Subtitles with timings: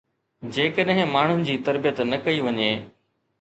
[0.53, 2.73] جيڪڏهن ماڻهن جي تربيت نه ڪئي وڃي